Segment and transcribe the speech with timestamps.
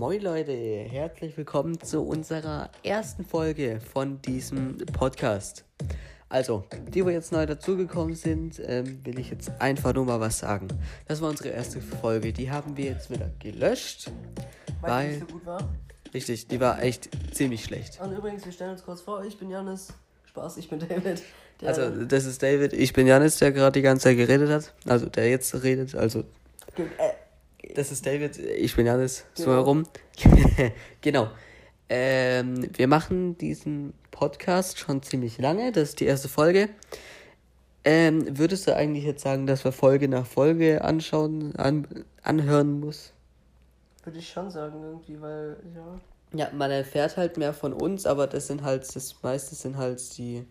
[0.00, 5.66] Moin Leute, herzlich willkommen zu unserer ersten Folge von diesem Podcast.
[6.30, 10.38] Also, die, wo jetzt neu dazugekommen sind, ähm, will ich jetzt einfach nur mal was
[10.38, 10.68] sagen.
[11.06, 12.32] Das war unsere erste Folge.
[12.32, 14.10] Die haben wir jetzt wieder gelöscht.
[14.80, 15.68] Weil, weil nicht so gut war.
[16.14, 18.00] Richtig, die war echt ziemlich schlecht.
[18.00, 19.92] Und übrigens, wir stellen uns kurz vor, ich bin Janis.
[20.24, 21.22] Spaß, ich bin David.
[21.62, 24.72] also, das ist David, ich bin Janis, der gerade die ganze Zeit geredet hat.
[24.86, 26.20] Also, der jetzt redet, also.
[26.78, 27.10] Äh,
[27.74, 29.48] das ist David, ich bin Janis, genau.
[29.48, 29.86] so herum.
[31.00, 31.28] genau.
[31.88, 35.72] Ähm, wir machen diesen Podcast schon ziemlich lange.
[35.72, 36.68] Das ist die erste Folge.
[37.82, 41.86] Ähm, würdest du eigentlich jetzt sagen, dass wir Folge nach Folge anschauen, an,
[42.22, 43.12] anhören muss?
[44.04, 46.00] Würde ich schon sagen, irgendwie, weil, ja.
[46.32, 50.16] Ja, man erfährt halt mehr von uns, aber das sind halt, das meiste sind halt
[50.16, 50.44] die.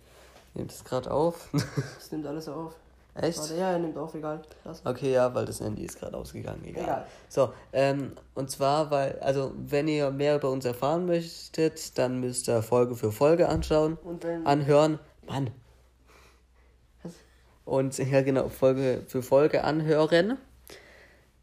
[0.55, 1.49] Nimmt es gerade auf?
[1.53, 2.75] Das nimmt alles auf.
[3.15, 3.37] Echt?
[3.39, 4.41] Warte, ja, er nimmt auf, egal.
[4.63, 4.85] Lass.
[4.85, 6.63] Okay, ja, weil das Handy ist gerade ausgegangen.
[6.63, 6.83] Egal.
[6.83, 7.07] egal.
[7.27, 12.47] So, ähm, und zwar, weil, also, wenn ihr mehr über uns erfahren möchtet, dann müsst
[12.47, 14.99] ihr Folge für Folge anschauen, und dann anhören.
[15.27, 15.51] Mann.
[17.03, 17.13] Was?
[17.65, 20.37] Und, ja, genau, Folge für Folge anhören.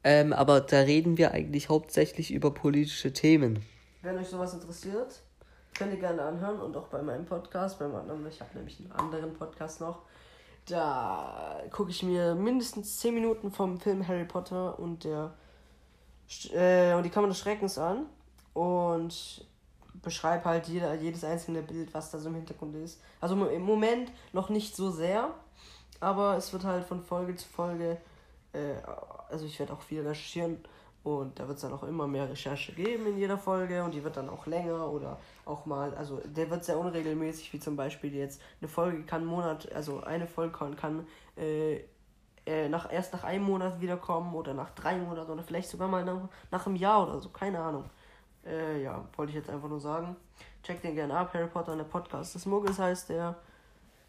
[0.03, 3.65] Ähm, aber da reden wir eigentlich hauptsächlich über politische Themen.
[4.03, 5.21] Wenn euch sowas interessiert,
[5.77, 8.93] könnt ihr gerne anhören und auch bei meinem Podcast, beim anderen, ich habe nämlich einen
[8.93, 10.03] anderen Podcast noch
[10.67, 15.35] da gucke ich mir mindestens 10 Minuten vom Film Harry Potter und der
[16.53, 18.07] äh, und die Kammer des Schreckens an
[18.53, 19.47] und
[20.03, 23.01] beschreibe halt jeder, jedes einzelne Bild, was da so im Hintergrund ist.
[23.21, 25.35] Also im Moment noch nicht so sehr,
[26.01, 27.99] aber es wird halt von Folge zu Folge,
[28.53, 28.75] äh,
[29.31, 30.59] also ich werde auch viel recherchieren
[31.07, 34.03] und da wird es dann auch immer mehr Recherche geben in jeder Folge und die
[34.03, 38.13] wird dann auch länger oder auch mal, also der wird sehr unregelmäßig, wie zum Beispiel
[38.13, 41.85] jetzt eine Folge kann Monat, also eine Folge kann, kann äh,
[42.45, 46.05] äh, nach, erst nach einem Monat wiederkommen oder nach drei Monaten oder vielleicht sogar mal
[46.05, 47.85] nach, nach einem Jahr oder so, keine Ahnung.
[48.45, 50.17] Äh, ja, wollte ich jetzt einfach nur sagen.
[50.65, 53.37] Checkt den gerne ab, Harry Potter und der Podcast des Muggels heißt der.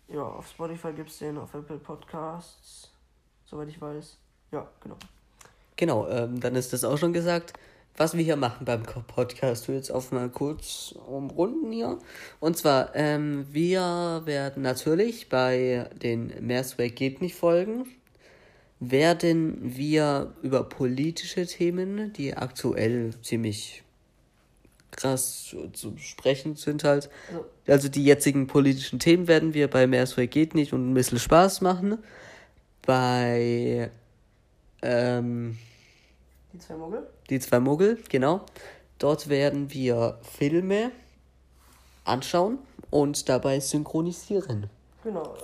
[0.07, 2.91] Ja, auf Spotify gibt es den, auf Apple Podcasts,
[3.45, 4.17] soweit ich weiß.
[4.51, 4.97] Ja, genau.
[5.77, 7.53] Genau, ähm, dann ist das auch schon gesagt.
[7.99, 11.97] Was wir hier machen beim Podcast, du jetzt auf mal kurz umrunden hier.
[12.39, 17.87] Und zwar, ähm, wir werden natürlich bei den Mehrsweg geht nicht folgen,
[18.79, 23.83] werden wir über politische Themen, die aktuell ziemlich
[24.91, 27.09] krass zu, sprechen sind halt.
[27.29, 31.19] Also, also die jetzigen politischen Themen werden wir bei Mehrsweg geht nicht und ein bisschen
[31.19, 31.97] Spaß machen.
[32.85, 33.89] Bei
[34.81, 35.57] ähm,
[36.53, 37.07] die zwei Muggel?
[37.29, 38.41] Die zwei Muggel, genau.
[38.99, 40.91] Dort werden wir Filme
[42.03, 44.69] anschauen und dabei synchronisieren.
[45.03, 45.35] Genau,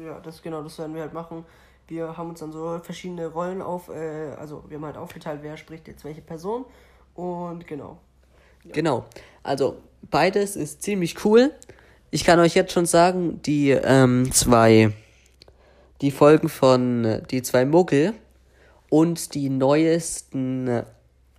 [0.00, 1.44] äh, ja, das genau, das werden wir halt machen.
[1.88, 5.56] Wir haben uns dann so verschiedene Rollen auf, äh, also wir haben halt aufgeteilt, wer
[5.56, 6.64] spricht jetzt welche Person
[7.14, 7.98] und genau.
[8.64, 8.72] Ja.
[8.72, 9.04] Genau,
[9.42, 9.78] also
[10.10, 11.50] beides ist ziemlich cool.
[12.10, 14.92] Ich kann euch jetzt schon sagen, die ähm, zwei,
[16.00, 18.14] die Folgen von äh, die zwei Muggel
[18.92, 20.84] und die neuesten äh,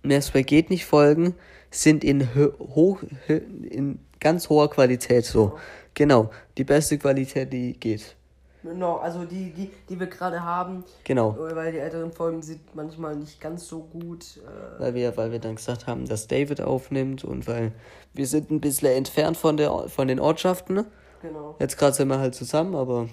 [0.02, 1.34] Mehr geht nicht Folgen
[1.70, 2.28] sind in,
[2.58, 5.56] hoch, in ganz hoher Qualität so.
[5.94, 8.16] Genau, die beste Qualität, die geht.
[8.64, 10.84] Genau, also die, die, die wir gerade haben.
[11.04, 11.36] Genau.
[11.38, 14.38] Weil die älteren Folgen sind manchmal nicht ganz so gut.
[14.38, 17.72] Äh weil, wir, weil wir dann gesagt haben, dass David aufnimmt und weil
[18.14, 20.74] wir sind ein bisschen entfernt von, der, von den Ortschaften.
[20.74, 20.86] Ne?
[21.22, 21.54] Genau.
[21.60, 23.08] Jetzt gerade sind wir halt zusammen, aber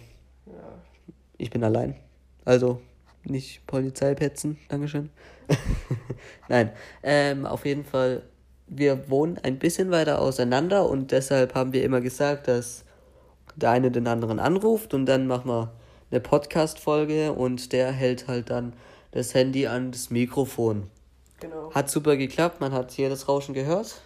[0.47, 0.53] ja.
[1.37, 1.95] ich bin allein.
[2.43, 2.81] Also
[3.23, 4.57] nicht Polizei petzen.
[4.69, 5.09] Dankeschön.
[6.49, 6.71] Nein,
[7.03, 8.23] ähm, auf jeden Fall,
[8.67, 12.85] wir wohnen ein bisschen weiter auseinander und deshalb haben wir immer gesagt, dass
[13.55, 15.71] der eine den anderen anruft und dann machen wir
[16.09, 18.73] eine Podcast-Folge und der hält halt dann
[19.11, 20.89] das Handy an das Mikrofon.
[21.39, 21.73] Genau.
[21.73, 24.01] Hat super geklappt, man hat hier das Rauschen gehört.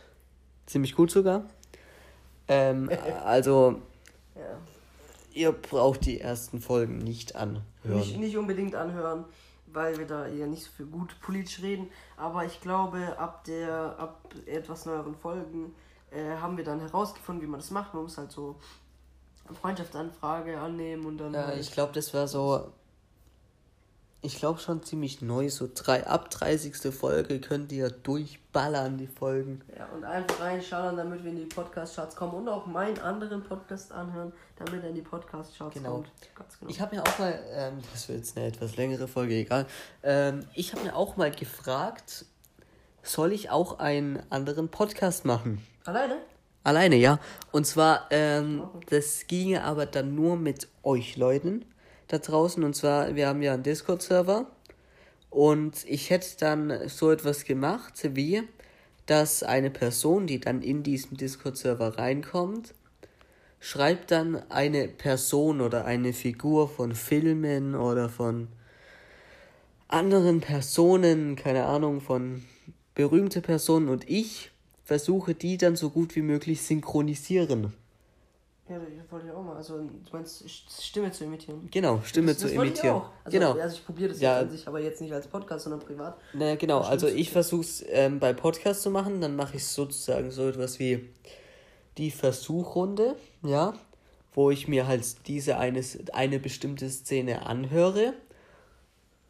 [0.65, 1.45] Ziemlich gut sogar.
[2.47, 2.89] Ähm,
[3.25, 3.81] also.
[5.35, 7.63] Ihr braucht die ersten Folgen nicht anhören.
[7.83, 9.25] Nicht, nicht unbedingt anhören
[9.75, 11.89] weil wir da eher nicht so viel gut politisch reden.
[12.17, 15.75] Aber ich glaube, ab der, ab etwas neueren Folgen
[16.11, 17.93] äh, haben wir dann herausgefunden, wie man das macht.
[17.93, 18.55] Man muss halt so
[19.47, 21.33] eine Freundschaftsanfrage annehmen und dann.
[21.33, 22.71] Ja, halt ich glaube, das war so
[24.25, 25.49] ich glaube schon ziemlich neu.
[25.49, 26.93] So drei, ab 30.
[26.93, 29.61] Folge könnt ihr durchballern, die Folgen.
[29.77, 33.91] Ja, und einfach reinschauen, damit wir in die Podcast-Charts kommen und auch meinen anderen Podcast
[33.91, 35.91] anhören, damit er in die Podcast-Charts genau.
[35.91, 36.11] kommt.
[36.35, 36.71] Ganz genau.
[36.71, 39.67] Ich habe mir auch mal, ähm, das wird jetzt eine etwas längere Folge, egal.
[40.01, 42.25] Ähm, ich habe mir auch mal gefragt,
[43.03, 45.65] soll ich auch einen anderen Podcast machen?
[45.85, 46.17] Alleine?
[46.63, 47.19] Alleine, ja.
[47.51, 51.63] Und zwar, ähm, das ginge aber dann nur mit euch Leuten
[52.15, 52.63] da draußen.
[52.63, 54.47] Und zwar, wir haben ja einen Discord-Server.
[55.29, 58.43] Und ich hätte dann so etwas gemacht wie,
[59.05, 62.73] dass eine Person, die dann in diesen Discord-Server reinkommt,
[63.59, 68.47] schreibt dann eine Person oder eine Figur von Filmen oder von
[69.87, 72.43] anderen Personen, keine Ahnung, von
[72.95, 74.51] berühmte Personen und ich
[74.83, 77.73] versuche die dann so gut wie möglich synchronisieren.
[78.67, 79.55] Ja, das wollte ich auch mal.
[79.57, 81.67] Also, du meinst, Stimme zu imitieren?
[81.69, 82.97] Genau, Stimme das, zu das imitieren.
[82.97, 83.25] Ich.
[83.25, 83.51] Also, genau.
[83.53, 86.17] Also, ich probiere das ja an sich, aber jetzt nicht als Podcast, sondern privat.
[86.33, 86.79] Na, genau.
[86.79, 89.21] Also, ich versuche es ähm, bei Podcast zu machen.
[89.21, 91.09] Dann mache ich sozusagen so etwas wie
[91.99, 93.73] die Versuchrunde, ja,
[94.33, 95.81] wo ich mir halt diese eine,
[96.13, 98.13] eine bestimmte Szene anhöre.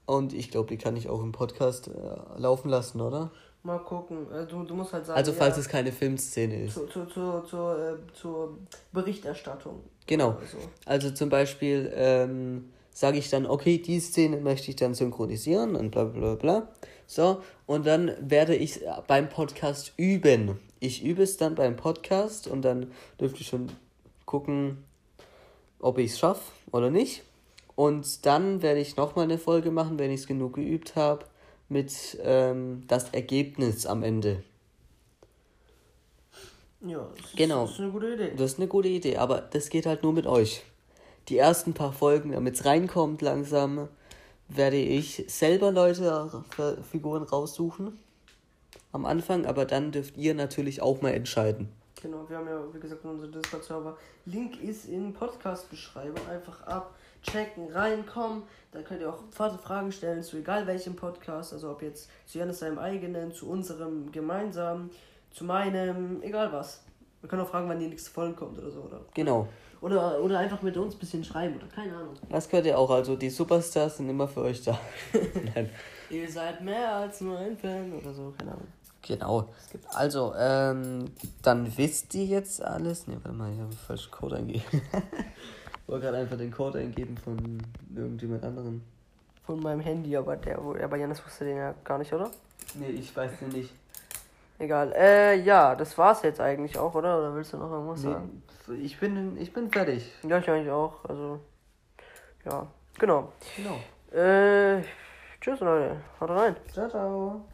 [0.06, 3.32] Und ich glaube, die kann ich auch im Podcast äh, laufen lassen, oder?
[3.66, 4.32] Mal gucken.
[4.32, 5.18] Äh, du, du musst halt sagen.
[5.18, 6.76] Also falls ja, es keine Filmszene ist.
[6.76, 8.60] Zu, zu, zu, zur, äh, zur
[8.94, 9.82] Berichterstattung.
[10.06, 10.38] Genau.
[10.52, 10.60] So.
[10.86, 15.90] Also zum Beispiel ähm, sage ich dann, okay, die Szene möchte ich dann synchronisieren und
[15.90, 16.68] bla bla bla.
[17.08, 20.60] So, und dann werde ich beim Podcast üben.
[20.80, 23.72] Ich übe es dann beim Podcast und dann dürfte ich schon
[24.26, 24.84] gucken,
[25.80, 27.24] ob ich es schaffe oder nicht.
[27.76, 31.26] Und dann werde ich nochmal eine Folge machen, wenn ich es genug geübt habe
[31.70, 34.44] mit ähm, das Ergebnis am Ende.
[36.82, 37.62] Ja, das ist, genau.
[37.64, 38.32] das ist eine gute Idee.
[38.38, 40.64] Das ist eine gute Idee, aber das geht halt nur mit euch.
[41.30, 43.88] Die ersten paar Folgen, damit es reinkommt langsam,
[44.48, 46.44] werde ich selber Leute,
[46.92, 48.00] Figuren raussuchen.
[48.92, 51.70] Am Anfang, aber dann dürft ihr natürlich auch mal entscheiden.
[52.06, 53.98] Genau, wir haben ja, wie gesagt, unseren Discord-Server.
[54.26, 56.22] Link ist in Podcast-Beschreibung.
[56.30, 58.44] Einfach abchecken, reinkommen.
[58.72, 61.52] Da könnt ihr auch Fragen stellen zu egal welchem Podcast.
[61.52, 64.92] Also ob jetzt zu Janis seinem eigenen, zu unserem gemeinsamen,
[65.32, 66.84] zu meinem, egal was.
[67.22, 69.02] Wir können auch fragen, wann die nächste Folge kommt oder so, oder?
[69.16, 69.48] Genau.
[69.82, 72.14] Oder, oder einfach mit uns ein bisschen schreiben oder keine Ahnung.
[72.30, 72.92] Das könnt ihr auch.
[72.92, 74.80] Also die Superstars sind immer für euch da.
[75.56, 75.72] Nein.
[76.12, 78.68] Ihr seid mehr als nur ein Fan oder so, keine Ahnung.
[79.08, 79.50] Genau.
[79.94, 81.06] Also, ähm,
[81.42, 83.08] dann wisst ihr jetzt alles.
[83.08, 84.66] Ne, warte mal, ich habe den falschen Code eingegeben.
[84.92, 87.62] ich wollte gerade einfach den Code eingeben von
[87.96, 88.84] irgendjemand anderen.
[89.46, 92.32] Von meinem Handy, aber der, aber Janis wusste den ja gar nicht, oder?
[92.74, 93.72] Nee, ich weiß den nicht.
[94.58, 94.94] Egal.
[94.94, 97.20] Äh, ja, das war's jetzt eigentlich auch, oder?
[97.20, 98.44] Oder willst du noch irgendwas nee, sagen?
[98.82, 100.12] Ich bin, ich bin fertig.
[100.24, 101.06] Ja, ich eigentlich auch.
[101.06, 101.40] Also,
[102.46, 102.66] ja.
[102.98, 103.34] Genau.
[103.58, 104.20] Genau.
[104.20, 104.82] Äh,
[105.42, 105.98] tschüss, Leute.
[106.20, 106.56] Haut rein.
[106.72, 107.46] Ciao, ciao.